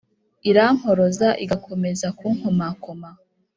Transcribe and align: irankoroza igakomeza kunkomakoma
irankoroza 0.49 1.27
igakomeza 1.43 2.07
kunkomakoma 2.17 3.09